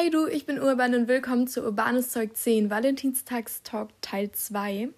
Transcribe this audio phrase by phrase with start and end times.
[0.00, 4.90] Hey du, ich bin Urban und willkommen zu Urbanes Zeug 10, Valentinstagstalk Teil 2.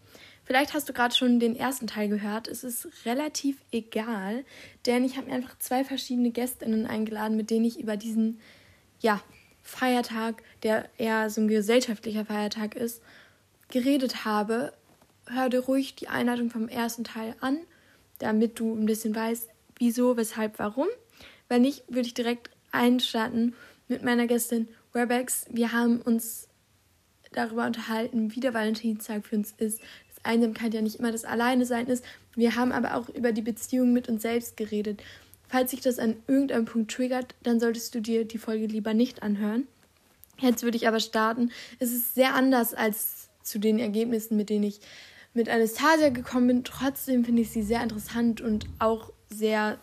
[0.44, 2.48] Vielleicht hast du gerade schon den ersten Teil gehört.
[2.48, 4.44] Es ist relativ egal,
[4.84, 8.40] denn ich habe mir einfach zwei verschiedene Gästinnen eingeladen, mit denen ich über diesen
[9.00, 9.22] ja,
[9.62, 13.00] Feiertag, der eher so ein gesellschaftlicher Feiertag ist,
[13.70, 14.74] geredet habe.
[15.26, 17.56] Hör dir ruhig die Einladung vom ersten Teil an,
[18.18, 19.48] damit du ein bisschen weißt,
[19.78, 20.88] wieso, weshalb, warum.
[21.48, 23.54] Wenn nicht, würde ich direkt einstarten
[23.88, 25.46] mit meiner Gästin Webex.
[25.50, 26.48] Wir haben uns
[27.32, 31.64] darüber unterhalten, wie der Valentinstag für uns ist, dass Einsamkeit ja nicht immer das Alleine
[31.64, 32.04] sein ist.
[32.34, 35.02] Wir haben aber auch über die Beziehung mit uns selbst geredet.
[35.48, 39.22] Falls sich das an irgendeinem Punkt triggert, dann solltest du dir die Folge lieber nicht
[39.22, 39.66] anhören.
[40.38, 41.50] Jetzt würde ich aber starten.
[41.78, 44.80] Es ist sehr anders als zu den Ergebnissen, mit denen ich
[45.34, 46.64] mit Anastasia gekommen bin.
[46.64, 49.78] Trotzdem finde ich sie sehr interessant und auch sehr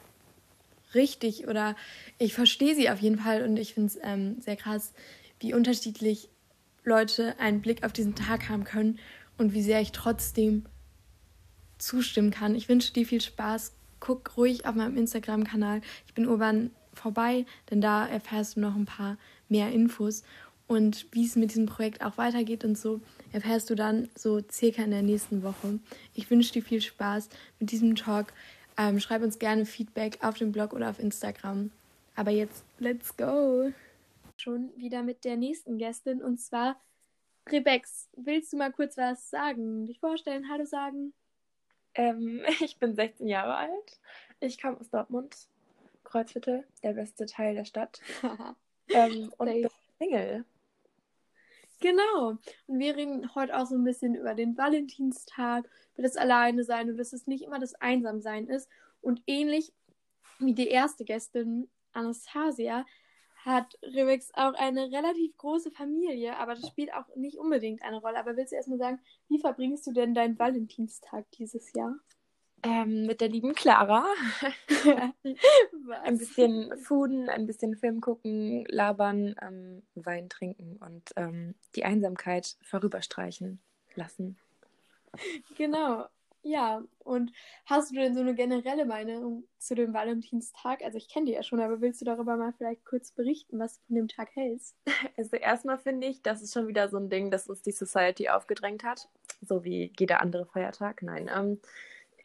[0.98, 1.76] richtig oder
[2.18, 4.94] ich verstehe sie auf jeden Fall und ich finde es ähm, sehr krass,
[5.40, 6.30] wie unterschiedlich
[6.84, 9.00] Leute einen Blick auf diesen Tag haben können
[9.38, 10.66] und wie sehr ich trotzdem
[11.78, 12.56] zustimmen kann.
[12.56, 13.73] Ich wünsche dir viel Spaß.
[14.00, 15.81] Guck ruhig auf meinem Instagram-Kanal.
[16.06, 19.18] Ich bin urban vorbei, denn da erfährst du noch ein paar
[19.50, 20.23] mehr Infos.
[20.68, 23.00] Und wie es mit diesem Projekt auch weitergeht und so,
[23.31, 25.80] erfährst du dann so circa in der nächsten Woche.
[26.14, 28.34] Ich wünsche dir viel Spaß mit diesem Talk.
[28.78, 31.72] Ähm, schreib uns gerne Feedback auf dem Blog oder auf Instagram.
[32.16, 33.72] Aber jetzt, let's go!
[34.38, 36.80] Schon wieder mit der nächsten Gästin und zwar
[37.52, 38.09] Rebex.
[38.16, 39.86] Willst du mal kurz was sagen?
[39.88, 41.14] Dich vorstellen, Hallo sagen?
[41.95, 44.00] Ähm, ich bin 16 Jahre alt.
[44.39, 45.36] Ich komme aus Dortmund,
[46.03, 48.00] Kreuzviertel, der beste Teil der Stadt.
[48.89, 50.45] ähm, und bin Single.
[51.88, 52.38] Genau.
[52.66, 56.90] Und wir reden heute auch so ein bisschen über den Valentinstag, über das Alleine sein
[56.90, 58.68] und dass es nicht immer das Einsamsein ist.
[59.00, 59.72] Und ähnlich
[60.38, 62.86] wie die erste Gästin, Anastasia,
[63.46, 68.20] hat Rebex auch eine relativ große Familie, aber das spielt auch nicht unbedingt eine Rolle.
[68.20, 69.00] Aber willst du erstmal sagen,
[69.30, 71.96] wie verbringst du denn deinen Valentinstag dieses Jahr?
[72.63, 74.06] Ähm, mit der lieben Clara.
[76.03, 82.57] ein bisschen fooden, ein bisschen Film gucken, labern, ähm, Wein trinken und ähm, die Einsamkeit
[82.63, 83.59] vorüberstreichen
[83.96, 84.38] lassen.
[85.56, 86.06] Genau,
[86.47, 86.81] ja.
[87.00, 87.31] Und
[87.66, 90.81] hast du denn so eine generelle Meinung zu dem Valentinstag?
[90.84, 93.75] Also ich kenne die ja schon, aber willst du darüber mal vielleicht kurz berichten, was
[93.75, 94.75] du von dem Tag hältst?
[95.17, 98.29] Also erstmal finde ich, das ist schon wieder so ein Ding, das uns die Society
[98.29, 99.09] aufgedrängt hat.
[99.41, 101.01] So wie jeder andere Feiertag.
[101.01, 101.29] Nein.
[101.34, 101.59] Ähm,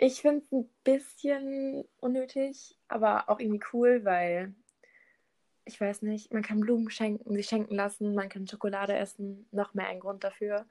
[0.02, 4.52] ich finde es ein bisschen unnötig, aber auch irgendwie cool, weil
[5.64, 9.74] ich weiß nicht, man kann Blumen schenken, sie schenken lassen, man kann Schokolade essen, noch
[9.74, 10.66] mehr ein Grund dafür.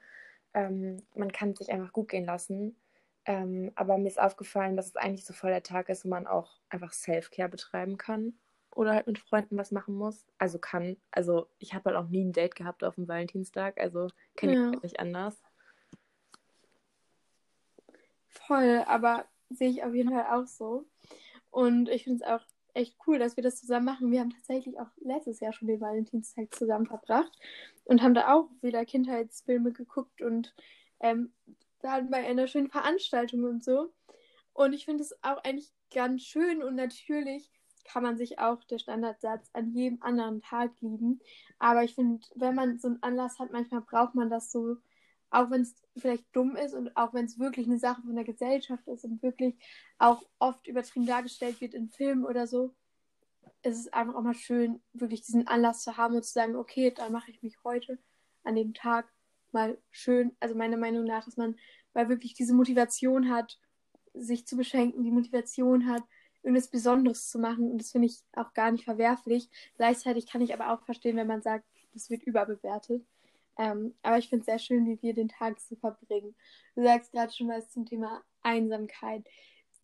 [0.52, 2.76] Ähm, man kann sich einfach gut gehen lassen.
[3.24, 6.26] Ähm, aber mir ist aufgefallen, dass es eigentlich so voll der Tag ist, wo man
[6.26, 8.34] auch einfach Self-Care betreiben kann
[8.74, 10.26] oder halt mit Freunden was machen muss.
[10.36, 10.98] Also kann.
[11.10, 14.58] Also ich habe halt auch nie ein Date gehabt auf dem Valentinstag, also kenne ja.
[14.58, 15.42] ich halt nicht anders.
[18.32, 20.86] Voll, aber sehe ich auf jeden Fall auch so.
[21.50, 22.44] Und ich finde es auch
[22.74, 24.10] echt cool, dass wir das zusammen machen.
[24.10, 27.32] Wir haben tatsächlich auch letztes Jahr schon den Valentinstag zusammen verbracht
[27.84, 30.54] und haben da auch wieder Kindheitsfilme geguckt und
[31.00, 31.32] ähm,
[31.80, 33.92] dann bei einer schönen Veranstaltung und so.
[34.54, 37.50] Und ich finde es auch eigentlich ganz schön und natürlich
[37.84, 41.20] kann man sich auch der Standardsatz an jedem anderen Tag lieben.
[41.58, 44.76] Aber ich finde, wenn man so einen Anlass hat, manchmal braucht man das so
[45.32, 48.24] auch wenn es vielleicht dumm ist und auch wenn es wirklich eine Sache von der
[48.24, 49.54] Gesellschaft ist und wirklich
[49.98, 52.74] auch oft übertrieben dargestellt wird in Filmen oder so,
[53.62, 56.92] ist es einfach auch mal schön, wirklich diesen Anlass zu haben und zu sagen, okay,
[56.94, 57.98] dann mache ich mich heute
[58.44, 59.10] an dem Tag
[59.52, 60.36] mal schön.
[60.40, 61.56] Also meiner Meinung nach, dass man
[61.92, 63.58] weil wirklich diese Motivation hat,
[64.14, 66.02] sich zu beschenken, die Motivation hat,
[66.42, 67.70] irgendwas Besonderes zu machen.
[67.70, 69.48] Und das finde ich auch gar nicht verwerflich.
[69.76, 71.64] Gleichzeitig kann ich aber auch verstehen, wenn man sagt,
[71.94, 73.04] das wird überbewertet.
[73.58, 76.34] Ähm, aber ich finde es sehr schön, wie wir den Tag so verbringen.
[76.74, 79.26] Du sagst gerade schon was zum Thema Einsamkeit.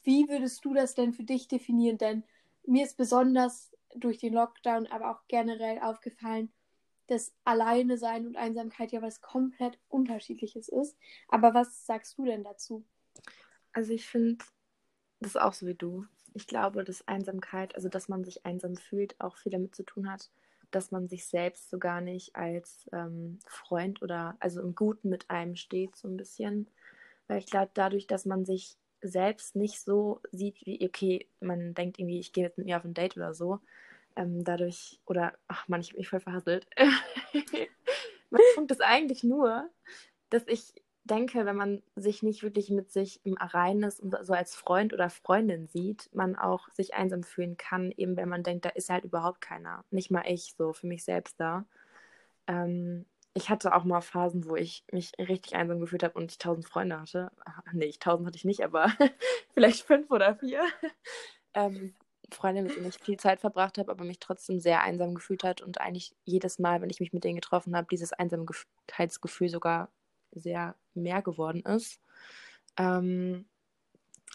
[0.03, 1.99] Wie würdest du das denn für dich definieren?
[1.99, 2.25] Denn
[2.67, 6.53] mir ist besonders durch den Lockdown, aber auch generell aufgefallen,
[7.09, 10.97] dass Alleine sein und Einsamkeit ja was komplett unterschiedliches ist.
[11.29, 12.85] Aber was sagst du denn dazu?
[13.73, 14.44] Also ich finde
[15.20, 16.06] das auch so wie du.
[16.35, 20.11] Ich glaube, dass Einsamkeit, also dass man sich einsam fühlt, auch viel damit zu tun
[20.11, 20.31] hat,
[20.70, 25.31] dass man sich selbst so gar nicht als ähm, Freund oder also im Guten mit
[25.31, 26.69] einem steht, so ein bisschen.
[27.26, 31.99] Weil ich glaube, dadurch, dass man sich selbst nicht so sieht, wie, okay, man denkt
[31.99, 33.61] irgendwie, ich gehe jetzt mit mir auf ein Date oder so,
[34.17, 36.67] ähm, dadurch, oder, ach man, ich habe mich voll verhasselt.
[38.31, 39.70] mein Punkt ist eigentlich nur,
[40.31, 40.75] dass ich
[41.10, 44.93] denke, wenn man sich nicht wirklich mit sich im Reinen ist und so als Freund
[44.93, 48.90] oder Freundin sieht, man auch sich einsam fühlen kann, eben wenn man denkt, da ist
[48.90, 49.84] halt überhaupt keiner.
[49.90, 51.66] Nicht mal ich, so für mich selbst da.
[52.46, 56.38] Ähm, ich hatte auch mal Phasen, wo ich mich richtig einsam gefühlt habe und ich
[56.38, 57.31] tausend Freunde hatte.
[57.72, 58.87] Nee, tausend hatte ich nicht, aber
[59.55, 60.62] vielleicht fünf oder vier.
[61.55, 61.94] ähm,
[62.32, 65.62] Freunde, mit denen ich viel Zeit verbracht habe, aber mich trotzdem sehr einsam gefühlt hat
[65.62, 69.90] und eigentlich jedes Mal, wenn ich mich mit denen getroffen habe, dieses Einsamkeitsgefühl sogar
[70.32, 72.00] sehr mehr geworden ist.
[72.79, 73.47] Ähm,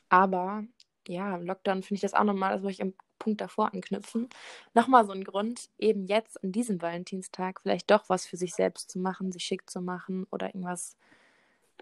[0.09, 0.63] aber
[1.07, 4.29] ja, im Lockdown finde ich das auch nochmal, das wollte ich am Punkt davor anknüpfen.
[4.73, 8.91] Nochmal so ein Grund, eben jetzt an diesem Valentinstag vielleicht doch was für sich selbst
[8.91, 10.97] zu machen, sich schick zu machen oder irgendwas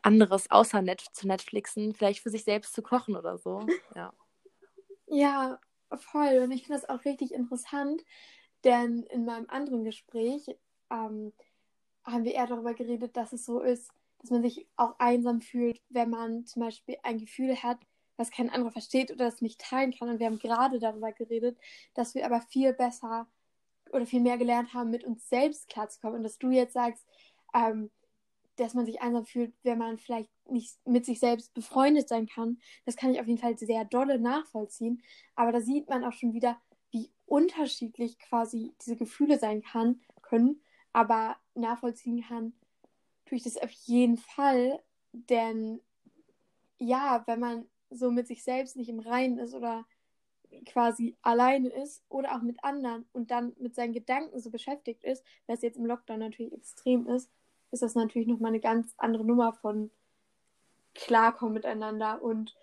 [0.03, 3.65] anderes außer Net zu Netflixen, vielleicht für sich selbst zu kochen oder so.
[3.95, 4.13] Ja.
[5.07, 5.59] Ja,
[5.93, 6.39] voll.
[6.43, 8.01] Und ich finde das auch richtig interessant,
[8.63, 10.47] denn in meinem anderen Gespräch
[10.89, 11.33] ähm,
[12.05, 15.81] haben wir eher darüber geredet, dass es so ist, dass man sich auch einsam fühlt,
[15.89, 17.79] wenn man zum Beispiel ein Gefühl hat,
[18.17, 20.09] was kein anderer versteht oder das nicht teilen kann.
[20.09, 21.57] Und wir haben gerade darüber geredet,
[21.95, 23.27] dass wir aber viel besser
[23.91, 26.17] oder viel mehr gelernt haben, mit uns selbst klarzukommen.
[26.17, 27.05] Und dass du jetzt sagst,
[27.53, 27.89] ähm,
[28.57, 32.59] dass man sich einsam fühlt, wenn man vielleicht nicht mit sich selbst befreundet sein kann,
[32.85, 35.01] das kann ich auf jeden Fall sehr dolle nachvollziehen.
[35.35, 40.61] Aber da sieht man auch schon wieder, wie unterschiedlich quasi diese Gefühle sein kann, können.
[40.93, 42.53] Aber nachvollziehen kann,
[43.31, 44.81] tue ich das auf jeden Fall.
[45.13, 45.79] Denn
[46.77, 49.85] ja, wenn man so mit sich selbst nicht im Reinen ist oder
[50.65, 55.23] quasi alleine ist oder auch mit anderen und dann mit seinen Gedanken so beschäftigt ist,
[55.47, 57.31] was jetzt im Lockdown natürlich extrem ist,
[57.71, 59.91] ist das natürlich nochmal eine ganz andere Nummer von
[60.93, 62.21] klarkommen miteinander.
[62.21, 62.53] Und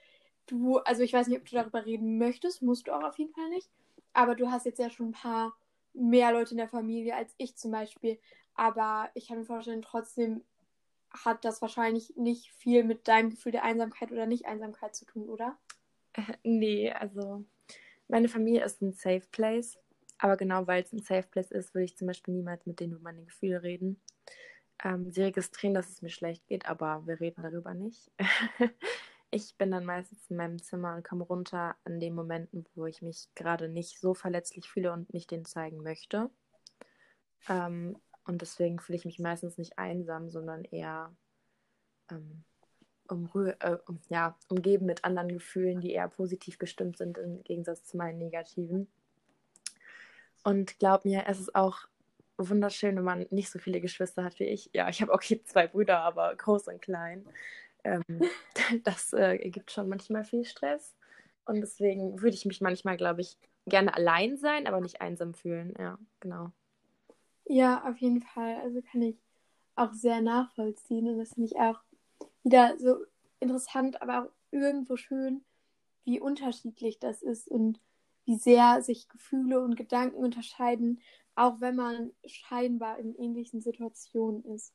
[0.46, 3.32] du, also ich weiß nicht, ob du darüber reden möchtest, musst du auch auf jeden
[3.32, 3.70] Fall nicht.
[4.12, 5.56] Aber du hast jetzt ja schon ein paar
[5.94, 8.18] mehr Leute in der Familie als ich zum Beispiel.
[8.54, 10.44] Aber ich kann mir vorstellen, trotzdem
[11.10, 15.58] hat das wahrscheinlich nicht viel mit deinem Gefühl der Einsamkeit oder Nicht-Einsamkeit zu tun, oder?
[16.12, 17.44] Äh, nee, also
[18.08, 19.78] meine Familie ist ein Safe Place.
[20.18, 22.94] Aber genau weil es ein Safe Place ist, würde ich zum Beispiel niemals mit denen
[22.94, 24.00] über meine Gefühle reden.
[24.82, 28.10] Ähm, sie registrieren, dass es mir schlecht geht, aber wir reden darüber nicht.
[29.30, 33.00] ich bin dann meistens in meinem Zimmer und komme runter an den Momenten, wo ich
[33.00, 36.30] mich gerade nicht so verletzlich fühle und nicht den zeigen möchte.
[37.48, 37.96] Ähm,
[38.28, 41.10] und deswegen fühle ich mich meistens nicht einsam, sondern eher
[42.10, 42.44] ähm,
[43.08, 43.78] um, äh,
[44.10, 48.86] ja, umgeben mit anderen Gefühlen, die eher positiv gestimmt sind im Gegensatz zu meinen negativen.
[50.44, 51.88] Und glaub mir, es ist auch
[52.36, 54.68] wunderschön, wenn man nicht so viele Geschwister hat wie ich.
[54.74, 57.24] Ja, ich habe auch zwei Brüder, aber groß und klein.
[57.82, 58.02] Ähm,
[58.84, 60.94] das äh, ergibt schon manchmal viel Stress.
[61.46, 65.72] Und deswegen würde ich mich manchmal, glaube ich, gerne allein sein, aber nicht einsam fühlen.
[65.78, 66.52] Ja, genau.
[67.48, 68.56] Ja, auf jeden Fall.
[68.56, 69.16] Also kann ich
[69.74, 71.08] auch sehr nachvollziehen.
[71.08, 71.80] Und das finde ich auch
[72.42, 72.96] wieder so
[73.40, 75.44] interessant, aber auch irgendwo schön,
[76.04, 77.80] wie unterschiedlich das ist und
[78.26, 81.00] wie sehr sich Gefühle und Gedanken unterscheiden,
[81.34, 84.74] auch wenn man scheinbar in ähnlichen Situationen ist.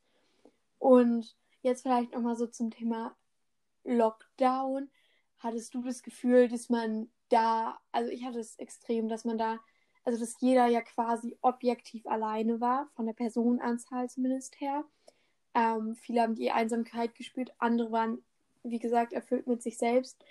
[0.80, 3.16] Und jetzt vielleicht nochmal so zum Thema
[3.84, 4.90] Lockdown.
[5.38, 9.60] Hattest du das Gefühl, dass man da, also ich hatte es extrem, dass man da,
[10.04, 14.84] also dass jeder ja quasi objektiv alleine war, von der Personenanzahl zumindest her.
[15.54, 18.24] Ähm, viele haben die Einsamkeit gespürt, andere waren,
[18.64, 20.24] wie gesagt, erfüllt mit sich selbst.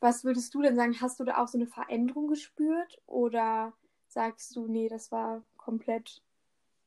[0.00, 1.00] Was würdest du denn sagen?
[1.00, 3.00] Hast du da auch so eine Veränderung gespürt?
[3.06, 3.72] Oder
[4.08, 6.22] sagst du, nee, das war komplett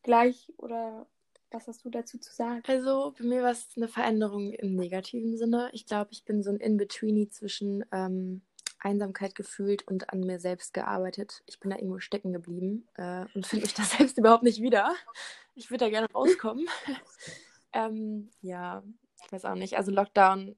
[0.04, 1.08] gleich oder
[1.52, 2.62] was hast du dazu zu sagen?
[2.68, 5.70] Also bei mir war es eine Veränderung im negativen Sinne.
[5.74, 8.42] Ich glaube, ich bin so ein In-Betweenie zwischen ähm,
[8.80, 11.44] Einsamkeit gefühlt und an mir selbst gearbeitet.
[11.46, 14.94] Ich bin da irgendwo stecken geblieben äh, und finde mich da selbst überhaupt nicht wieder.
[15.56, 16.68] Ich würde da gerne rauskommen.
[17.74, 18.84] ähm, ja,
[19.24, 19.78] ich weiß auch nicht.
[19.78, 20.56] Also Lockdown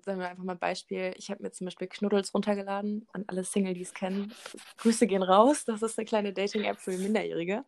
[0.00, 1.12] sagen wir einfach mal ein Beispiel.
[1.16, 4.32] Ich habe mir zum Beispiel Knuddels runtergeladen an alle Single, die es kennen.
[4.78, 5.64] Grüße gehen raus.
[5.64, 7.64] Das ist eine kleine Dating-App für Minderjährige.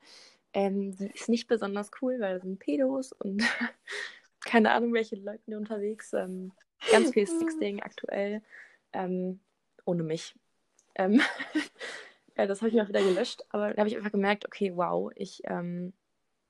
[0.55, 3.43] Ähm, die ist nicht besonders cool, weil da sind Pedos und
[4.41, 6.13] keine Ahnung, welche Leute unterwegs.
[6.13, 6.53] Ähm,
[6.91, 8.43] ganz viel Sexting aktuell.
[8.93, 9.41] Ähm,
[9.85, 10.35] ohne mich.
[10.95, 11.21] Ähm,
[12.37, 13.43] ja, das habe ich mir auch wieder gelöscht.
[13.51, 15.93] Aber da habe ich einfach gemerkt, okay, wow, ich, ähm,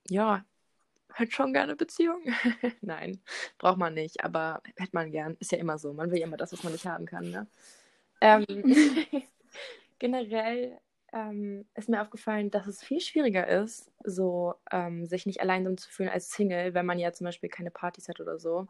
[0.09, 0.45] ja,
[1.13, 2.23] hätte schon gerne Beziehung.
[2.81, 3.21] Nein,
[3.59, 5.37] braucht man nicht, aber hätte man gern.
[5.41, 5.93] Ist ja immer so.
[5.93, 7.31] Man will ja immer das, was man nicht haben kann.
[7.31, 7.47] Ne?
[8.21, 8.45] Ähm,
[9.99, 10.79] generell
[11.13, 15.89] ähm, ist mir aufgefallen, dass es viel schwieriger ist, so ähm, sich nicht allein zu
[15.89, 18.67] fühlen als Single, wenn man ja zum Beispiel keine Partys hat oder so,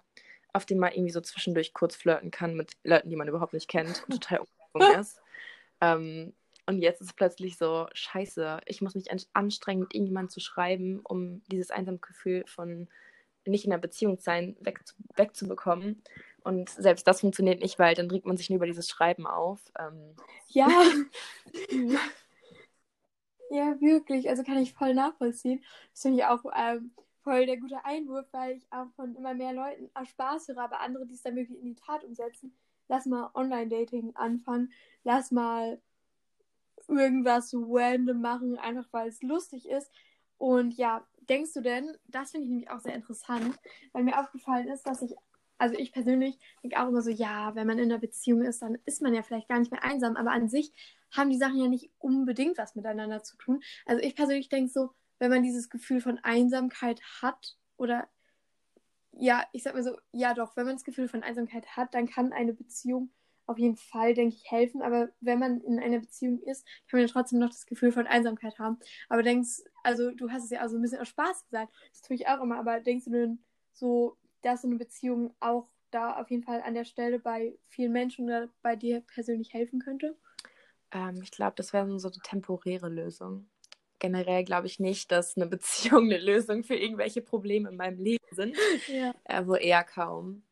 [0.54, 3.68] auf denen man irgendwie so zwischendurch kurz flirten kann mit Leuten, die man überhaupt nicht
[3.68, 5.20] kennt und total ungewohnt ist.
[5.80, 6.32] Ähm,
[6.66, 11.00] und jetzt ist es plötzlich so, scheiße, ich muss mich anstrengen, mit irgendjemandem zu schreiben,
[11.00, 12.88] um dieses Einsamgefühl von
[13.44, 16.02] nicht in einer Beziehung sein wegzu wegzubekommen.
[16.42, 19.60] Und selbst das funktioniert nicht, weil dann regt man sich nur über dieses Schreiben auf.
[19.78, 20.14] Ähm.
[20.48, 20.68] Ja.
[23.50, 24.30] ja, wirklich.
[24.30, 25.62] Also kann ich voll nachvollziehen.
[25.92, 26.92] Das finde ich auch ähm,
[27.24, 30.80] voll der gute Einwurf, weil ich auch von immer mehr Leuten auch Spaß höre, aber
[30.80, 32.54] andere, die es dann wirklich in die Tat umsetzen.
[32.86, 34.72] Lass mal Online-Dating anfangen.
[35.02, 35.80] Lass mal
[36.86, 39.90] irgendwas random machen, einfach weil es lustig ist.
[40.36, 43.58] Und ja, denkst du denn, das finde ich nämlich auch sehr interessant,
[43.92, 45.14] weil mir aufgefallen ist, dass ich,
[45.56, 48.76] also ich persönlich denke auch immer so, ja, wenn man in einer Beziehung ist, dann
[48.84, 50.72] ist man ja vielleicht gar nicht mehr einsam, aber an sich
[51.10, 53.62] haben die Sachen ja nicht unbedingt was miteinander zu tun.
[53.86, 58.08] Also ich persönlich denke so, wenn man dieses Gefühl von Einsamkeit hat oder
[59.12, 62.06] ja, ich sag mal so, ja doch, wenn man das Gefühl von Einsamkeit hat, dann
[62.06, 63.10] kann eine Beziehung
[63.46, 64.82] auf jeden Fall, denke ich, helfen.
[64.82, 68.06] Aber wenn man in einer Beziehung ist, kann man ja trotzdem noch das Gefühl von
[68.06, 68.78] Einsamkeit haben.
[69.08, 72.02] Aber denkst, also du hast es ja auch so ein bisschen aus Spaß gesagt, das
[72.02, 76.16] tue ich auch immer, aber denkst du denn so, dass so eine Beziehung auch da
[76.20, 80.18] auf jeden Fall an der Stelle bei vielen Menschen oder bei dir persönlich helfen könnte?
[80.90, 83.48] Ähm, ich glaube, das wäre so eine temporäre Lösung.
[84.04, 88.22] Generell glaube ich nicht, dass eine Beziehung eine Lösung für irgendwelche Probleme in meinem Leben
[88.32, 88.54] sind.
[88.86, 89.14] Ja.
[89.24, 90.42] Äh, wohl eher kaum.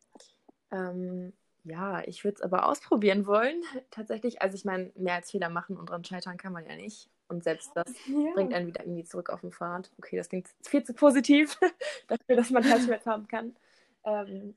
[0.70, 3.62] Ähm, ja, ich würde es aber ausprobieren wollen.
[3.90, 7.10] Tatsächlich, also ich meine, mehr als Fehler machen und dran scheitern kann man ja nicht.
[7.28, 8.32] Und selbst das ja.
[8.32, 9.92] bringt einen wieder irgendwie zurück auf den Pfad.
[9.98, 11.58] Okay, das klingt viel zu positiv
[12.08, 13.54] dafür, dass man Herzschmerz haben kann.
[14.04, 14.56] Ähm,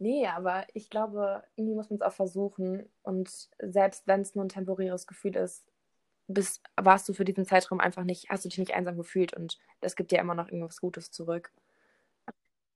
[0.00, 2.90] nee, aber ich glaube, irgendwie muss man es auch versuchen.
[3.02, 5.67] Und selbst wenn es nur ein temporäres Gefühl ist,
[6.28, 9.58] bist, warst du für diesen Zeitraum einfach nicht, hast du dich nicht einsam gefühlt und
[9.80, 11.52] das gibt dir immer noch irgendwas Gutes zurück.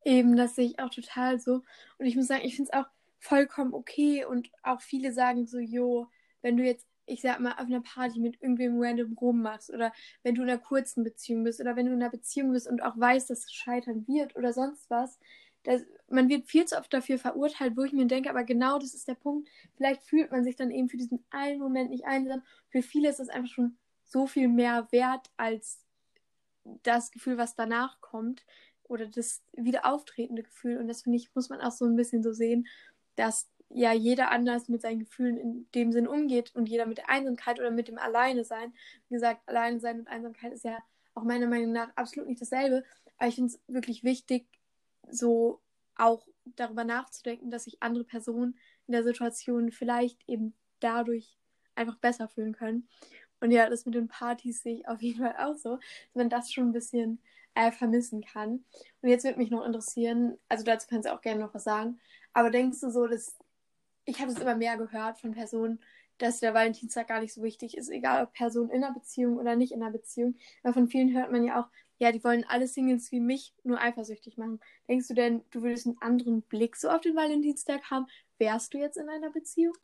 [0.05, 1.63] Eben, das sehe ich auch total so.
[1.99, 2.87] Und ich muss sagen, ich finde es auch
[3.21, 6.09] vollkommen okay und auch viele sagen so, jo,
[6.41, 9.93] wenn du jetzt, ich sag mal, auf einer Party mit irgendwem random rummachst oder
[10.25, 12.83] wenn du in einer kurzen Beziehung bist oder wenn du in einer Beziehung bist und
[12.83, 15.19] auch weißt, dass es scheitern wird oder sonst was,
[15.65, 18.95] das, man wird viel zu oft dafür verurteilt, wo ich mir denke, aber genau das
[18.95, 19.49] ist der Punkt.
[19.77, 22.43] Vielleicht fühlt man sich dann eben für diesen einen Moment nicht einsam.
[22.71, 25.81] Für viele ist das einfach schon so viel mehr wert als
[26.65, 28.45] das Gefühl, was danach kommt
[28.85, 30.79] oder das wieder auftretende Gefühl.
[30.79, 32.67] Und das finde ich, muss man auch so ein bisschen so sehen
[33.17, 37.09] dass ja jeder anders mit seinen Gefühlen in dem Sinn umgeht und jeder mit der
[37.09, 38.75] Einsamkeit oder mit dem Alleine sein.
[39.09, 40.79] Wie gesagt, Alleine sein und Einsamkeit ist ja
[41.15, 42.85] auch meiner Meinung nach absolut nicht dasselbe.
[43.17, 44.47] Aber ich finde es wirklich wichtig,
[45.11, 45.61] so
[45.97, 51.39] auch darüber nachzudenken, dass sich andere Personen in der Situation vielleicht eben dadurch
[51.75, 52.89] einfach besser fühlen können.
[53.41, 56.31] Und ja, das mit den Partys sehe ich auf jeden Fall auch so, dass man
[56.31, 57.21] das schon ein bisschen
[57.55, 58.65] äh, vermissen kann.
[59.01, 62.01] Und jetzt würde mich noch interessieren, also dazu kannst du auch gerne noch was sagen,
[62.33, 63.37] aber denkst du so, dass
[64.05, 65.81] ich habe es immer mehr gehört von Personen,
[66.19, 69.57] dass der Valentinstag gar nicht so wichtig ist, egal ob Person in einer Beziehung oder
[69.57, 70.37] nicht in einer Beziehung.
[70.63, 71.69] Aber von vielen hört man ja auch,
[72.03, 74.59] ja, die wollen alle Singles wie mich nur eifersüchtig machen.
[74.89, 78.09] Denkst du denn, du würdest einen anderen Blick so auf den Valentinstag haben?
[78.39, 79.77] Wärst du jetzt in einer Beziehung?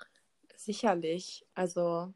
[0.57, 1.47] Sicherlich.
[1.55, 2.13] Also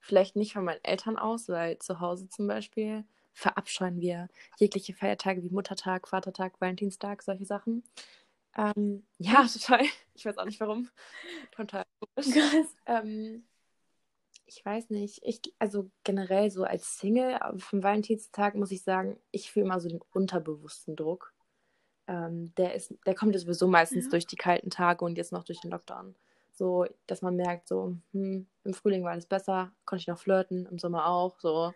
[0.00, 4.26] vielleicht nicht von meinen Eltern aus, weil zu Hause zum Beispiel verabscheuen wir
[4.58, 7.84] jegliche Feiertage wie Muttertag, Vatertag, Valentinstag, solche Sachen.
[8.56, 9.84] Ähm, ja, total.
[10.14, 10.90] Ich weiß auch nicht warum.
[11.52, 12.34] Total komisch.
[12.86, 13.44] Ähm,
[14.46, 15.20] ich weiß nicht.
[15.22, 19.88] Ich, also generell so als Single vom Valentinstag muss ich sagen, ich fühle immer so
[19.88, 21.32] den unterbewussten Druck.
[22.06, 24.10] Ähm, der, ist, der kommt ja sowieso meistens ja.
[24.10, 26.14] durch die kalten Tage und jetzt noch durch den Lockdown.
[26.52, 30.66] So, dass man merkt, so, hm, im Frühling war alles besser, konnte ich noch flirten,
[30.66, 31.72] im Sommer auch, so.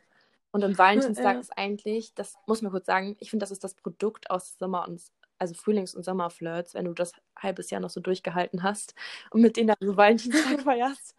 [0.53, 1.41] Und im Valentinstag ja.
[1.41, 4.87] ist eigentlich, das muss man kurz sagen, ich finde, das ist das Produkt aus Sommer
[4.87, 5.03] und
[5.39, 8.95] also Frühlings- und Sommerflirts, wenn du das halbes Jahr noch so durchgehalten hast
[9.31, 11.17] und mit denen dann so Valentinstag feierst.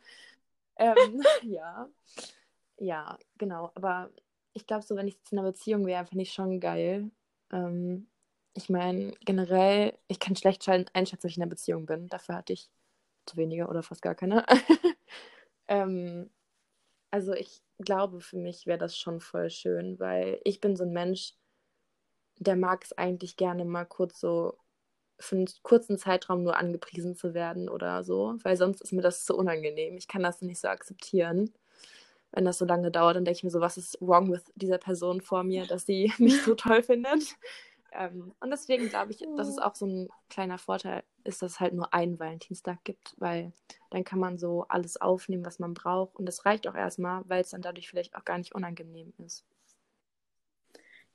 [0.80, 1.90] Ähm, ja.
[2.78, 3.72] Ja, genau.
[3.76, 4.10] Aber
[4.54, 7.12] ich glaube, so, wenn ich jetzt in einer Beziehung wäre, fände ich schon geil.
[7.52, 8.08] Ähm,
[8.56, 12.08] ich meine, generell, ich kann schlecht einschätzen, ob ich in einer Beziehung bin.
[12.08, 12.70] Dafür hatte ich
[13.26, 14.46] zu wenige oder fast gar keine.
[15.68, 16.30] ähm,
[17.12, 20.94] also ich glaube, für mich wäre das schon voll schön, weil ich bin so ein
[20.94, 21.36] Mensch,
[22.38, 24.58] der mag es eigentlich gerne mal kurz so
[25.20, 29.26] für einen kurzen Zeitraum nur angepriesen zu werden oder so, weil sonst ist mir das
[29.26, 29.98] zu unangenehm.
[29.98, 31.54] Ich kann das nicht so akzeptieren.
[32.32, 34.78] Wenn das so lange dauert, dann denke ich mir so, was ist wrong with dieser
[34.78, 37.24] Person vor mir, dass sie mich so toll findet.
[37.92, 41.60] Ähm, und deswegen glaube ich, dass es auch so ein kleiner Vorteil ist, dass es
[41.60, 43.52] halt nur einen Valentinstag gibt, weil
[43.90, 46.16] dann kann man so alles aufnehmen, was man braucht.
[46.16, 49.46] Und das reicht auch erstmal, weil es dann dadurch vielleicht auch gar nicht unangenehm ist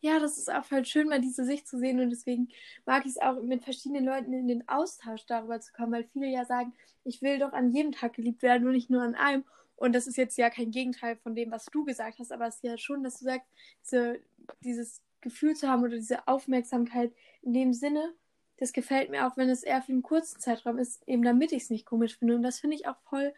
[0.05, 2.49] ja, das ist auch voll schön, mal diese Sicht zu sehen und deswegen
[2.85, 6.27] mag ich es auch, mit verschiedenen Leuten in den Austausch darüber zu kommen, weil viele
[6.27, 9.45] ja sagen, ich will doch an jedem Tag geliebt werden und nicht nur an einem.
[9.77, 12.57] Und das ist jetzt ja kein Gegenteil von dem, was du gesagt hast, aber es
[12.57, 13.49] ist ja schon, dass du sagst,
[13.83, 14.21] diese,
[14.61, 18.13] dieses Gefühl zu haben oder diese Aufmerksamkeit in dem Sinne,
[18.59, 21.63] das gefällt mir auch, wenn es eher für einen kurzen Zeitraum ist, eben damit ich
[21.63, 22.37] es nicht komisch finde.
[22.37, 23.33] Und das finde ich auch voll,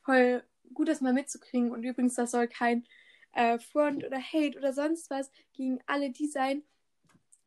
[0.00, 0.42] voll
[0.72, 1.72] gut, das mal mitzukriegen.
[1.72, 2.86] Und übrigens, das soll kein
[3.36, 6.62] äh, Front oder Hate oder sonst was gegen alle die sein,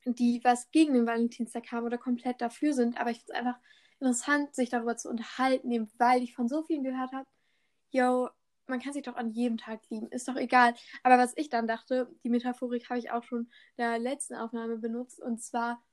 [0.06, 3.00] die was gegen den Valentinstag haben oder komplett dafür sind.
[3.00, 3.60] Aber ich finde es einfach
[4.00, 7.28] interessant, sich darüber zu unterhalten, weil ich von so vielen gehört habe,
[7.90, 8.30] yo,
[8.68, 10.76] man kann sich doch an jedem Tag lieben, ist doch egal.
[11.02, 14.78] Aber was ich dann dachte, die Metaphorik habe ich auch schon in der letzten Aufnahme
[14.78, 15.84] benutzt und zwar,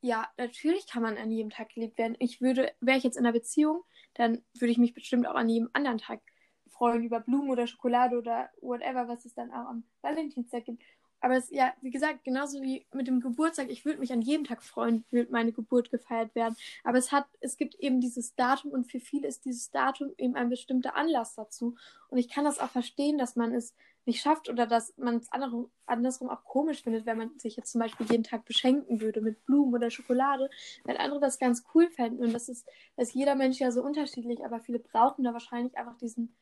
[0.00, 2.16] ja, natürlich kann man an jedem Tag geliebt werden.
[2.18, 3.82] Ich würde, wäre ich jetzt in einer Beziehung,
[4.14, 6.22] dann würde ich mich bestimmt auch an jedem anderen Tag
[6.78, 10.82] freuen über Blumen oder Schokolade oder whatever, was es dann auch am Valentinstag gibt.
[11.20, 14.44] Aber es, ja, wie gesagt, genauso wie mit dem Geburtstag, ich würde mich an jedem
[14.44, 16.56] Tag freuen, würde meine Geburt gefeiert werden.
[16.84, 20.36] Aber es hat, es gibt eben dieses Datum und für viele ist dieses Datum eben
[20.36, 21.74] ein bestimmter Anlass dazu.
[22.08, 25.28] Und ich kann das auch verstehen, dass man es nicht schafft oder dass man es
[25.30, 29.44] andersrum auch komisch findet, wenn man sich jetzt zum Beispiel jeden Tag beschenken würde mit
[29.44, 30.48] Blumen oder Schokolade,
[30.84, 32.24] weil andere das ganz cool fänden.
[32.24, 32.66] Und das ist,
[32.96, 36.34] dass jeder Mensch ja so unterschiedlich, aber viele brauchen da wahrscheinlich einfach diesen,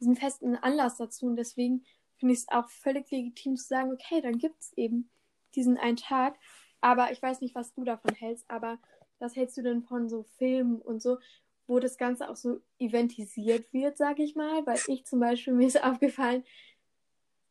[0.00, 1.26] diesen festen Anlass dazu.
[1.26, 1.84] Und deswegen
[2.16, 5.10] finde ich es auch völlig legitim zu sagen, okay, dann gibt es eben
[5.54, 6.36] diesen einen Tag.
[6.80, 8.78] Aber ich weiß nicht, was du davon hältst, aber
[9.18, 11.18] was hältst du denn von so Filmen und so,
[11.66, 14.66] wo das Ganze auch so eventisiert wird, sage ich mal?
[14.66, 16.44] Weil ich zum Beispiel, mir ist aufgefallen,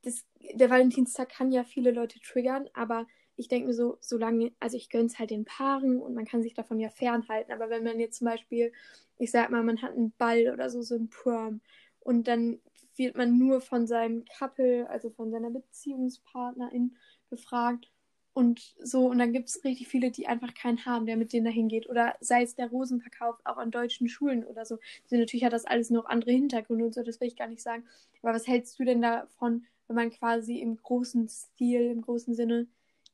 [0.03, 4.77] das, der Valentinstag kann ja viele Leute triggern, aber ich denke mir so, solange, also
[4.77, 7.51] ich gönne es halt den Paaren und man kann sich davon ja fernhalten.
[7.51, 8.71] Aber wenn man jetzt zum Beispiel,
[9.17, 11.61] ich sag mal, man hat einen Ball oder so, so ein Prom
[12.03, 12.59] und dann
[12.95, 16.95] wird man nur von seinem Couple, also von seiner Beziehungspartnerin
[17.29, 17.91] befragt.
[18.33, 21.45] Und so, und dann gibt es richtig viele, die einfach keinen haben, der mit denen
[21.45, 21.87] dahin geht.
[21.87, 24.79] Oder sei es der Rosenverkauf auch an deutschen Schulen oder so.
[25.03, 27.61] Also natürlich hat das alles noch andere Hintergründe und so, das will ich gar nicht
[27.61, 27.85] sagen.
[28.21, 32.67] Aber was hältst du denn davon, wenn man quasi im großen Stil, im großen Sinne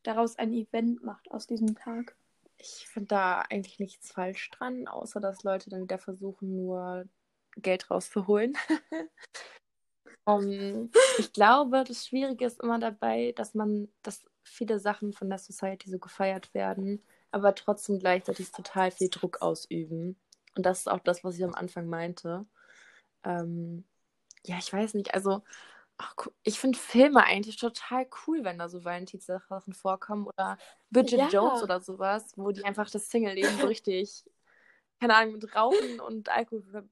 [0.04, 2.16] daraus ein Event macht aus diesem Tag?
[2.58, 7.06] Ich finde da eigentlich nichts falsch dran, außer dass Leute dann wieder versuchen, nur
[7.58, 8.58] Geld rauszuholen.
[10.26, 15.40] Um, ich glaube, das Schwierige ist immer dabei, dass man, dass viele Sachen von der
[15.40, 20.20] Society so gefeiert werden, aber trotzdem gleichzeitig total viel Druck ausüben.
[20.56, 22.46] Und das ist auch das, was ich am Anfang meinte.
[23.24, 23.86] Ähm,
[24.46, 25.42] ja, ich weiß nicht, also
[25.98, 30.58] ach, ich finde Filme eigentlich total cool, wenn da so Valentinssachen vorkommen oder
[30.92, 31.30] Bridget ja.
[31.30, 34.26] Jones oder sowas, wo die einfach das Single-Leben so richtig,
[35.00, 36.90] keine Ahnung, mit Rauchen und Alkohol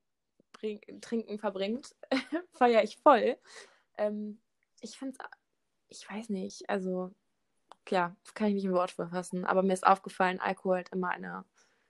[1.02, 1.96] Trinken verbringt,
[2.54, 3.38] feiere ich voll.
[3.98, 4.40] Ähm,
[4.82, 5.28] ich finde es,
[5.90, 7.14] ich weiß nicht, also
[7.86, 11.46] klar, kann ich nicht in Wort verfassen, aber mir ist aufgefallen, Alkohol immer eine,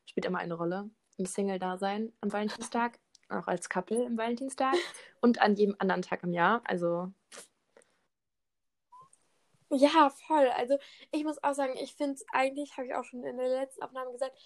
[0.06, 3.00] spielt immer eine Rolle im Single-Dasein am Valentinstag,
[3.30, 4.76] auch als Couple im Valentinstag
[5.22, 6.62] und an jedem anderen Tag im Jahr.
[6.66, 7.12] Also
[9.70, 10.48] ja, voll.
[10.56, 10.78] Also
[11.12, 13.84] ich muss auch sagen, ich finde es eigentlich, habe ich auch schon in der letzten
[13.84, 14.38] Aufnahme gesagt,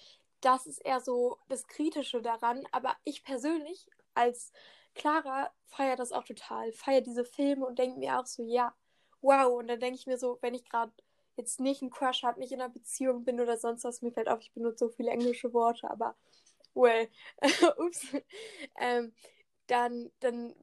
[0.42, 2.64] das ist eher so das Kritische daran.
[2.72, 4.52] Aber ich persönlich als
[4.96, 8.76] Clara feiert das auch total, feiert diese Filme und denkt mir auch so, ja,
[9.22, 9.60] wow.
[9.60, 10.92] Und dann denke ich mir so, wenn ich gerade
[11.38, 14.28] jetzt nicht einen Crush habe, nicht in einer Beziehung bin oder sonst was, mir fällt
[14.28, 16.16] auf, ich benutze so viele englische Worte, aber
[16.74, 17.08] well,
[17.78, 18.08] ups,
[18.80, 19.14] ähm,
[19.68, 20.54] dann, dann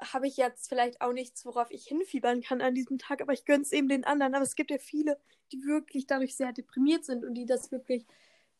[0.00, 3.44] habe ich jetzt vielleicht auch nichts, worauf ich hinfiebern kann an diesem Tag, aber ich
[3.44, 4.34] gönne es eben den anderen.
[4.34, 5.18] Aber es gibt ja viele,
[5.52, 8.06] die wirklich dadurch sehr deprimiert sind und die das wirklich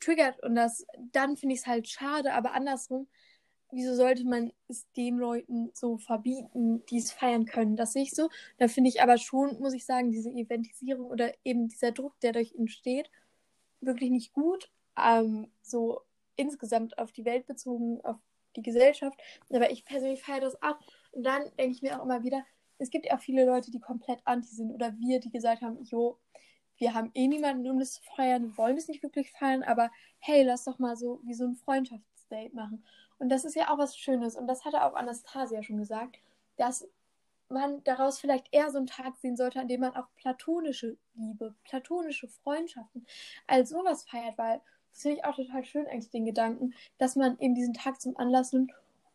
[0.01, 0.43] triggert.
[0.43, 3.09] Und das, dann finde ich es halt schade, aber andersrum
[3.71, 7.77] wieso sollte man es den Leuten so verbieten, die es feiern können?
[7.77, 8.29] Das sehe ich so.
[8.59, 12.33] Da finde ich aber schon, muss ich sagen, diese Eventisierung oder eben dieser Druck, der
[12.33, 13.11] dadurch entsteht,
[13.81, 14.71] wirklich nicht gut.
[14.97, 16.01] Ähm, so
[16.37, 18.17] insgesamt auf die Welt bezogen, auf
[18.57, 19.21] die Gesellschaft.
[19.51, 20.79] Aber ich persönlich feiere das auch.
[21.13, 22.45] Und dann denke ich mir auch immer wieder,
[22.79, 25.83] es gibt ja auch viele Leute, die komplett anti sind oder wir, die gesagt haben,
[25.83, 26.19] jo,
[26.77, 30.45] wir haben eh niemanden, um das zu feiern, wollen es nicht wirklich feiern, aber hey,
[30.45, 32.85] lass doch mal so wie so ein Freundschaftsdate machen.
[33.19, 34.37] Und das ist ja auch was Schönes.
[34.37, 36.19] Und das hatte auch Anastasia schon gesagt,
[36.57, 36.89] dass
[37.49, 41.55] man daraus vielleicht eher so einen Tag sehen sollte, an dem man auch platonische Liebe,
[41.65, 43.07] platonische Freundschaften
[43.47, 44.61] als sowas feiert, weil
[44.93, 48.17] das finde ich auch total schön, eigentlich den Gedanken, dass man eben diesen Tag zum
[48.17, 48.73] Anlass nimmt,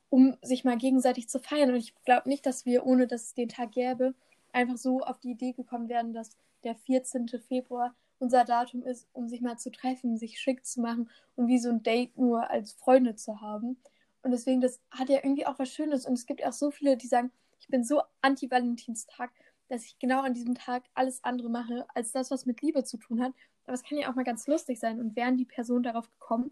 [0.09, 1.71] um sich mal gegenseitig zu feiern.
[1.71, 4.13] Und ich glaube nicht, dass wir, ohne dass es den Tag gäbe,
[4.51, 7.27] einfach so auf die Idee gekommen wären, dass der 14.
[7.47, 11.59] Februar unser Datum ist, um sich mal zu treffen, sich schick zu machen und wie
[11.59, 13.77] so ein Date nur als Freunde zu haben.
[14.23, 16.05] Und deswegen, das hat ja irgendwie auch was Schönes.
[16.05, 19.31] Und es gibt auch so viele, die sagen, ich bin so anti-Valentinstag,
[19.69, 22.97] dass ich genau an diesem Tag alles andere mache, als das, was mit Liebe zu
[22.97, 23.33] tun hat.
[23.65, 24.99] Aber es kann ja auch mal ganz lustig sein.
[24.99, 26.51] Und wären die Personen darauf gekommen,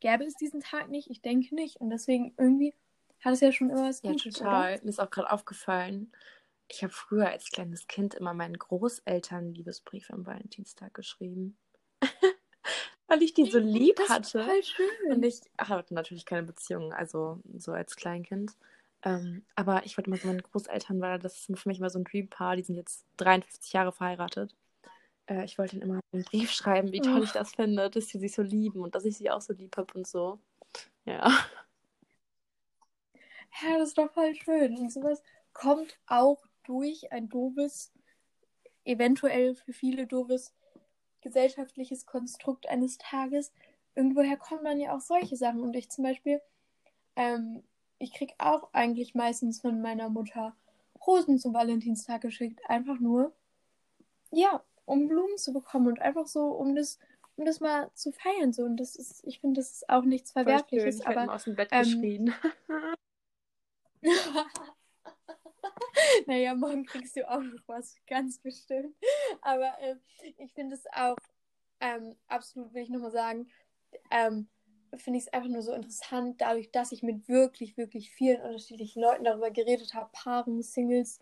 [0.00, 1.08] gäbe es diesen Tag nicht?
[1.10, 1.76] Ich denke nicht.
[1.80, 2.74] Und deswegen irgendwie
[3.20, 4.74] hat es ja schon immer was Ja, Gutes, total.
[4.74, 4.84] Oder?
[4.84, 6.12] Mir ist auch gerade aufgefallen,
[6.68, 11.56] ich habe früher als kleines Kind immer meinen Großeltern Liebesbrief am Valentinstag geschrieben.
[13.14, 14.40] Weil ich die so lieb das hatte.
[14.40, 15.12] Ist voll schön.
[15.12, 18.52] Und ich hatte natürlich keine Beziehung, also so als Kleinkind.
[19.02, 21.98] Ähm, aber ich wollte immer so meine Großeltern, weil das ist für mich immer so
[21.98, 22.56] ein Dream-Paar.
[22.56, 24.54] Die sind jetzt 53 Jahre verheiratet.
[25.26, 28.18] Äh, ich wollte ihnen immer einen Brief schreiben, wie toll ich das finde, dass sie
[28.18, 30.38] sich so lieben und dass ich sie auch so lieb habe und so.
[31.04, 31.30] Ja.
[33.62, 34.76] Ja, das ist doch voll schön.
[34.78, 35.22] Und sowas
[35.52, 37.92] kommt auch durch ein doofes,
[38.84, 40.52] eventuell für viele doofes
[41.24, 43.52] gesellschaftliches Konstrukt eines Tages.
[43.96, 45.60] Irgendwoher kommen dann ja auch solche Sachen.
[45.62, 46.40] Und ich zum Beispiel,
[47.16, 47.64] ähm,
[47.98, 50.54] ich krieg auch eigentlich meistens von meiner Mutter
[51.04, 52.60] Rosen zum Valentinstag geschickt.
[52.68, 53.32] Einfach nur,
[54.30, 56.98] ja, um Blumen zu bekommen und einfach so, um das,
[57.36, 58.52] um das mal zu feiern.
[58.52, 58.62] So.
[58.62, 61.00] Und das ist, ich finde, das ist auch nichts Verwerfliches.
[61.00, 62.34] Ich aber aus dem Bett ähm, geschrien.
[66.26, 68.94] naja, morgen kriegst du auch noch was, ganz bestimmt.
[69.42, 70.00] Aber ähm,
[70.38, 71.16] ich finde es auch
[71.80, 73.48] ähm, absolut, will ich nochmal sagen,
[74.10, 74.48] ähm,
[74.96, 79.02] finde ich es einfach nur so interessant, dadurch, dass ich mit wirklich, wirklich vielen unterschiedlichen
[79.02, 81.18] Leuten darüber geredet habe, Paaren, Singles,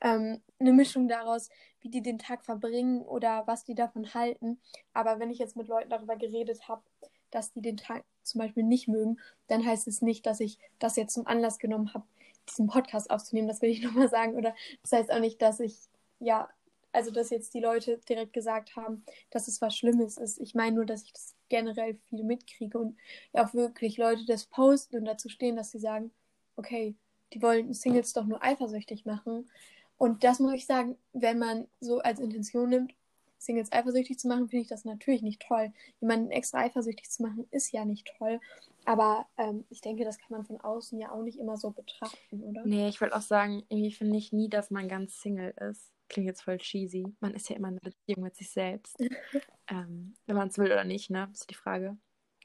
[0.00, 1.48] ähm, eine Mischung daraus,
[1.80, 4.60] wie die den Tag verbringen oder was die davon halten.
[4.92, 6.82] Aber wenn ich jetzt mit Leuten darüber geredet habe,
[7.30, 10.96] dass die den Tag zum Beispiel nicht mögen, dann heißt es nicht, dass ich das
[10.96, 12.06] jetzt zum Anlass genommen habe,
[12.48, 13.48] diesen Podcast aufzunehmen.
[13.48, 14.34] Das will ich nochmal sagen.
[14.34, 15.76] Oder das heißt auch nicht, dass ich,
[16.20, 16.48] ja,
[16.92, 20.40] also dass jetzt die Leute direkt gesagt haben, dass es was Schlimmes ist.
[20.40, 22.96] Ich meine nur, dass ich das generell viel mitkriege und
[23.32, 26.10] auch wirklich Leute das posten und dazu stehen, dass sie sagen,
[26.56, 26.94] okay,
[27.32, 29.50] die wollen Singles doch nur eifersüchtig machen.
[29.98, 32.94] Und das muss ich sagen, wenn man so als Intention nimmt,
[33.38, 35.72] Singles eifersüchtig zu machen, finde ich das natürlich nicht toll.
[36.00, 38.40] Jemanden extra eifersüchtig zu machen, ist ja nicht toll.
[38.86, 42.42] Aber ähm, ich denke, das kann man von außen ja auch nicht immer so betrachten,
[42.42, 42.64] oder?
[42.64, 45.92] Nee, ich wollte auch sagen, irgendwie finde ich nie, dass man ganz Single ist.
[46.08, 47.04] Klingt jetzt voll cheesy.
[47.18, 48.96] Man ist ja immer in einer Beziehung mit sich selbst.
[49.68, 51.26] ähm, wenn man es will oder nicht, ne?
[51.30, 51.96] Das ist die Frage.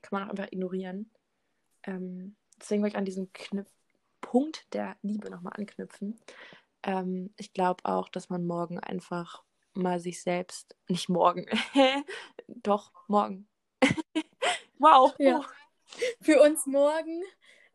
[0.01, 1.12] Kann man auch einfach ignorieren.
[1.84, 3.67] Ähm, deswegen wollte ich an diesem Knip
[4.19, 6.19] Punkt der Liebe nochmal anknüpfen.
[6.84, 11.45] Ähm, ich glaube auch, dass man morgen einfach mal sich selbst, nicht morgen,
[12.47, 13.47] doch, morgen.
[14.80, 15.13] wow.
[15.19, 15.45] Ja.
[16.21, 17.23] Für uns morgen,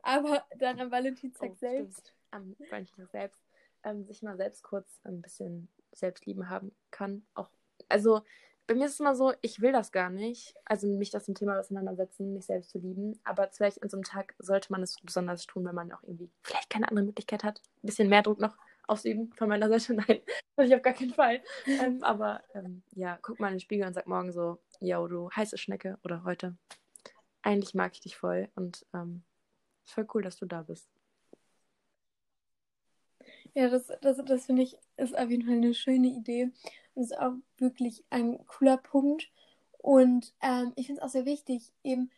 [0.02, 1.98] aber dann am Valentinstag oh, selbst.
[1.98, 2.14] Stimmt.
[2.31, 3.40] Am Valentinstag selbst.
[3.85, 7.24] Ähm, sich mal selbst kurz ein bisschen Selbstlieben haben kann.
[7.35, 7.50] Auch,
[7.88, 8.22] also
[8.66, 10.55] bei mir ist es immer so, ich will das gar nicht.
[10.64, 13.18] Also mich das im Thema auseinandersetzen, mich selbst zu lieben.
[13.22, 16.31] Aber vielleicht an so einem Tag sollte man es besonders tun, wenn man auch irgendwie
[16.42, 17.62] vielleicht keine andere Möglichkeit hat.
[17.83, 18.57] Ein bisschen mehr Druck noch
[18.88, 19.94] ausüben von meiner Seite.
[20.09, 20.20] Nein,
[20.57, 21.42] das ich auf gar keinen Fall.
[21.66, 25.31] ähm, aber ähm, ja, guck mal in den Spiegel und sag morgen so, yo, du
[25.31, 26.57] heiße Schnecke oder heute.
[27.47, 29.23] Eigentlich mag ich dich voll und ähm,
[29.85, 30.91] ist voll cool, dass du da bist.
[33.55, 36.51] Ja, das, das, das finde ich ist auf jeden Fall eine schöne Idee
[36.95, 39.31] und ist auch wirklich ein cooler Punkt.
[39.79, 42.11] Und ähm, ich finde es auch sehr wichtig, eben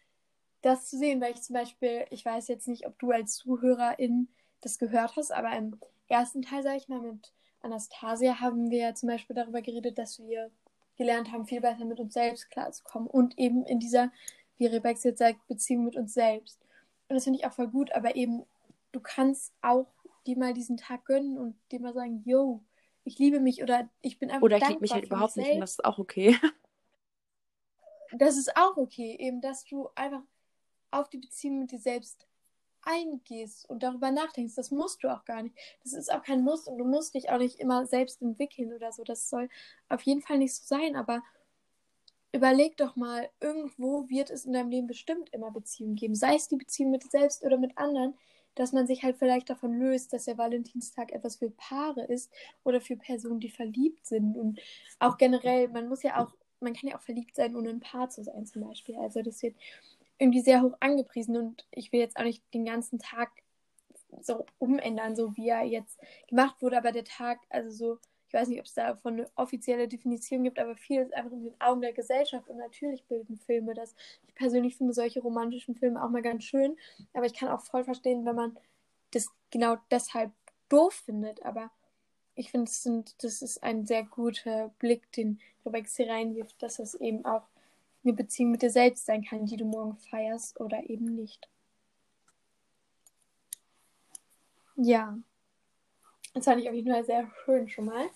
[0.63, 4.29] das zu sehen, weil ich zum Beispiel, ich weiß jetzt nicht, ob du als Zuhörerin
[4.63, 9.11] das gehört hast, aber im ersten Teil, sage ich mal, mit Anastasia haben wir zum
[9.11, 10.51] Beispiel darüber geredet, dass wir
[10.97, 14.11] gelernt haben, viel besser mit uns selbst klarzukommen und eben in dieser,
[14.59, 16.61] wie Rebecca jetzt sagt, Beziehung mit uns selbst.
[17.09, 18.45] Und das finde ich auch voll gut, aber eben,
[18.93, 19.87] du kannst auch
[20.27, 22.63] dir mal diesen Tag gönnen und dir mal sagen, yo,
[23.05, 25.61] ich liebe mich oder ich bin einfach Oder ich liebe mich halt überhaupt nicht und
[25.61, 26.37] das ist auch okay.
[28.13, 30.23] Das ist auch okay, eben, dass du einfach
[30.91, 32.27] auf die Beziehung mit dir selbst
[32.83, 34.55] eingehst und darüber nachdenkst.
[34.55, 35.55] Das musst du auch gar nicht.
[35.83, 38.93] Das ist auch kein Muss und du musst dich auch nicht immer selbst entwickeln oder
[38.93, 39.05] so.
[39.05, 39.51] Das soll
[39.89, 41.23] auf jeden Fall nicht so sein, aber
[42.33, 46.15] überleg doch mal, irgendwo wird es in deinem Leben bestimmt immer Beziehungen geben.
[46.15, 48.15] Sei es die Beziehung mit selbst oder mit anderen,
[48.55, 52.31] dass man sich halt vielleicht davon löst, dass der Valentinstag etwas für Paare ist
[52.65, 54.37] oder für Personen, die verliebt sind.
[54.37, 54.61] Und
[54.99, 58.11] auch generell, man muss ja auch, man kann ja auch verliebt sein, ohne ein Paar
[58.11, 58.97] zu sein, zum Beispiel.
[58.97, 59.57] Also das wird
[60.19, 63.31] irgendwie sehr hoch angepriesen und ich will jetzt auch nicht den ganzen Tag
[64.21, 68.49] so umändern, so wie er jetzt gemacht wurde, aber der Tag, also so, ich weiß
[68.49, 71.81] nicht, ob es davon eine offizielle Definition gibt, aber viel ist einfach in den Augen
[71.81, 73.95] der Gesellschaft und natürlich bilden Filme das.
[74.27, 76.77] Ich persönlich finde solche romantischen Filme auch mal ganz schön,
[77.15, 78.59] aber ich kann auch voll verstehen, wenn man
[79.13, 80.31] das genau deshalb
[80.69, 81.71] doof findet, aber
[82.35, 82.71] ich finde,
[83.23, 87.49] das ist ein sehr guter Blick, den Rebecca hier reinwirft, dass es eben auch
[88.05, 91.49] eine Beziehung mit dir selbst sein kann, die du morgen feierst oder eben nicht.
[94.77, 95.19] Ja,
[96.39, 98.07] das fand ich auf jeden Fall sehr schön schon mal.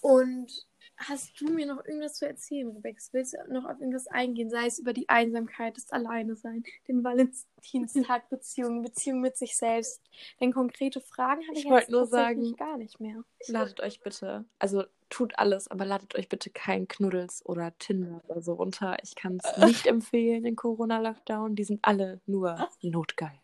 [0.00, 3.00] Und hast du mir noch irgendwas zu erzählen, Rebecca?
[3.12, 4.50] Willst du noch auf irgendwas eingehen?
[4.50, 10.02] Sei es über die Einsamkeit, das Alleine-Sein, den Valentinstag, Beziehungen, Beziehung mit sich selbst.
[10.40, 13.24] Denn konkrete Fragen hatte ich, ich wollte nur sagen, gar nicht mehr.
[13.46, 18.42] Ladet euch bitte, also tut alles, aber ladet euch bitte kein Knuddels oder Tinder oder
[18.42, 18.96] so runter.
[19.02, 21.56] Ich kann es nicht empfehlen, den Corona-Lockdown.
[21.56, 23.40] Die sind alle nur notgeil.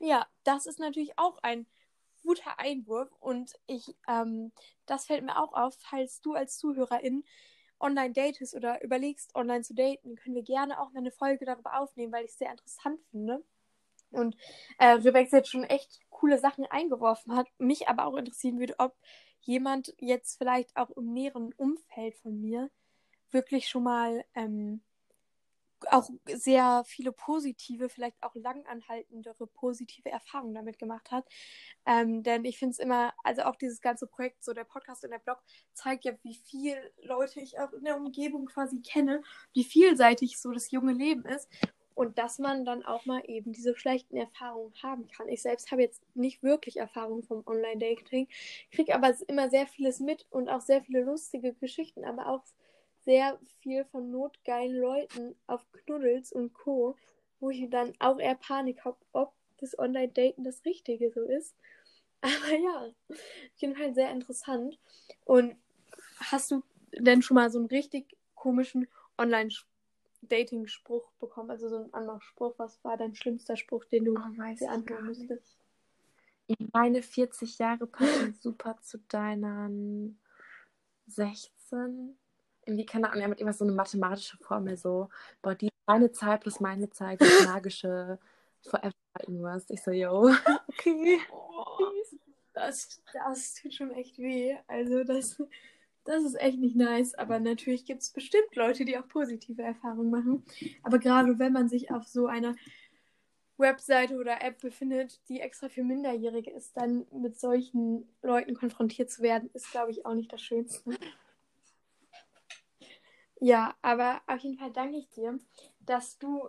[0.00, 1.66] Ja, das ist natürlich auch ein
[2.22, 4.52] guter Einwurf und ich, ähm,
[4.86, 7.24] das fällt mir auch auf, falls du als Zuhörerin
[7.80, 11.78] online datest oder überlegst, online zu daten, können wir gerne auch mal eine Folge darüber
[11.78, 13.44] aufnehmen, weil ich es sehr interessant finde.
[14.10, 14.36] Und
[14.78, 17.48] äh, Rebecca jetzt schon echt coole Sachen eingeworfen hat.
[17.58, 18.94] Mich aber auch interessieren würde, ob
[19.40, 22.70] jemand jetzt vielleicht auch im näheren Umfeld von mir
[23.30, 24.82] wirklich schon mal ähm,
[25.90, 31.26] auch sehr viele positive, vielleicht auch langanhaltendere positive Erfahrungen damit gemacht hat.
[31.86, 35.10] Ähm, denn ich finde es immer, also auch dieses ganze Projekt, so der Podcast und
[35.10, 35.38] der Blog,
[35.74, 40.52] zeigt ja, wie viel Leute ich auch in der Umgebung quasi kenne, wie vielseitig so
[40.52, 41.48] das junge Leben ist.
[41.94, 45.28] Und dass man dann auch mal eben diese schlechten Erfahrungen haben kann.
[45.28, 48.28] Ich selbst habe jetzt nicht wirklich Erfahrungen vom Online-Dating,
[48.70, 52.44] kriege aber immer sehr vieles mit und auch sehr viele lustige Geschichten, aber auch
[53.04, 56.96] sehr viel von notgeilen Leuten auf Knuddels und Co.,
[57.40, 61.54] wo ich dann auch eher Panik habe, ob das Online-Daten das Richtige so ist.
[62.20, 63.16] Aber ja, auf
[63.56, 64.78] jeden Fall sehr interessant.
[65.24, 65.56] Und
[66.18, 66.62] hast du
[66.92, 68.86] denn schon mal so einen richtig komischen
[69.18, 71.50] Online-Dating-Spruch bekommen?
[71.50, 72.54] Also so einen anderen Spruch?
[72.58, 75.56] Was war dein schlimmster Spruch, den du oh, dir antworten müsstest?
[76.72, 80.18] Meine 40 Jahre passen super zu deinen
[81.06, 82.16] 16
[82.64, 85.08] irgendwie, keine Ahnung, er hat immer so eine mathematische Formel, so,
[85.42, 88.18] boah, die meine Zahl plus meine Zahl, die magische
[88.62, 89.68] Forever irgendwas.
[89.70, 90.30] Ich so, yo,
[90.68, 91.18] okay.
[91.32, 91.90] Oh,
[92.54, 94.56] das, das tut schon echt weh.
[94.68, 95.42] Also, das,
[96.04, 97.14] das ist echt nicht nice.
[97.14, 100.44] Aber natürlich gibt es bestimmt Leute, die auch positive Erfahrungen machen.
[100.82, 102.54] Aber gerade wenn man sich auf so einer
[103.58, 109.22] Webseite oder App befindet, die extra für Minderjährige ist, dann mit solchen Leuten konfrontiert zu
[109.22, 110.90] werden, ist, glaube ich, auch nicht das Schönste.
[113.44, 115.36] Ja, aber auf jeden Fall danke ich dir,
[115.80, 116.48] dass du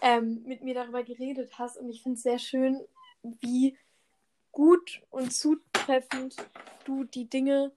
[0.00, 1.76] ähm, mit mir darüber geredet hast.
[1.76, 2.80] Und ich finde es sehr schön,
[3.24, 3.76] wie
[4.52, 6.36] gut und zutreffend
[6.84, 7.72] du die Dinge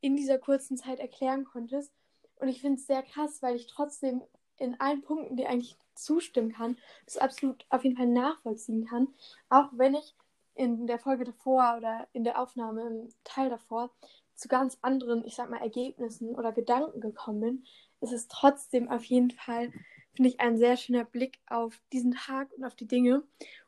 [0.00, 1.92] in dieser kurzen Zeit erklären konntest.
[2.36, 4.22] Und ich finde es sehr krass, weil ich trotzdem
[4.56, 9.08] in allen Punkten dir eigentlich zustimmen kann, das absolut auf jeden Fall nachvollziehen kann.
[9.50, 10.14] Auch wenn ich
[10.54, 13.90] in der Folge davor oder in der Aufnahme im Teil davor
[14.34, 17.64] zu ganz anderen, ich sag mal, Ergebnissen oder Gedanken gekommen bin,
[18.00, 19.72] ist es trotzdem auf jeden Fall,
[20.14, 23.22] finde ich, ein sehr schöner Blick auf diesen Tag und auf die Dinge.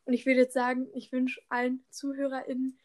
[0.05, 2.79] Und ich würde jetzt sagen, ich wünsche allen ZuhörerInnen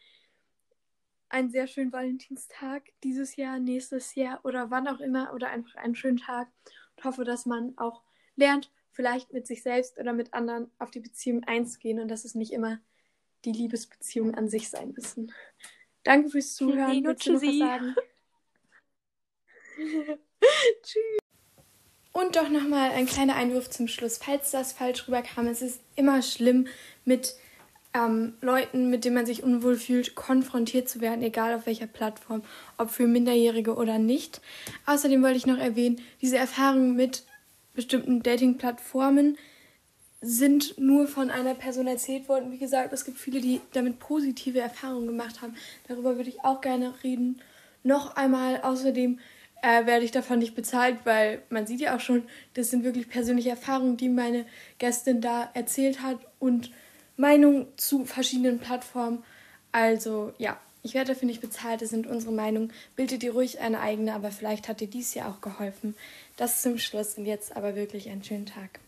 [1.28, 5.94] einen sehr schönen Valentinstag dieses Jahr, nächstes Jahr oder wann auch immer oder einfach einen
[5.94, 6.48] schönen Tag
[6.96, 8.02] und hoffe, dass man auch
[8.36, 12.34] lernt, vielleicht mit sich selbst oder mit anderen auf die Beziehung einzugehen und dass es
[12.34, 12.78] nicht immer
[13.44, 15.32] die Liebesbeziehungen an sich sein müssen.
[16.04, 17.16] Danke fürs Zuhören.
[17.18, 17.58] Sie.
[17.58, 17.94] sagen?
[20.82, 21.18] Tschüss.
[22.12, 24.18] Und doch nochmal ein kleiner Einwurf zum Schluss.
[24.18, 26.66] Falls das falsch rüberkam, es ist immer schlimm,
[27.04, 27.34] mit
[27.94, 32.42] ähm, Leuten, mit denen man sich unwohl fühlt, konfrontiert zu werden, egal auf welcher Plattform,
[32.76, 34.40] ob für Minderjährige oder nicht.
[34.86, 37.24] Außerdem wollte ich noch erwähnen, diese Erfahrungen mit
[37.74, 39.38] bestimmten Dating-Plattformen
[40.22, 42.52] sind nur von einer Person erzählt worden.
[42.52, 45.56] Wie gesagt, es gibt viele, die damit positive Erfahrungen gemacht haben.
[45.88, 47.42] Darüber würde ich auch gerne reden.
[47.82, 49.18] Noch einmal außerdem
[49.62, 52.22] äh, werde ich davon nicht bezahlt, weil man sieht ja auch schon,
[52.54, 54.46] das sind wirklich persönliche Erfahrungen, die meine
[54.78, 56.70] Gästin da erzählt hat und
[57.16, 59.24] Meinung zu verschiedenen Plattformen.
[59.72, 62.72] Also ja, ich werde dafür nicht bezahlt, das sind unsere Meinungen.
[62.94, 65.96] Bildet dir ruhig eine eigene, aber vielleicht hat dir dies ja auch geholfen.
[66.36, 68.81] Das zum Schluss und jetzt aber wirklich einen schönen Tag.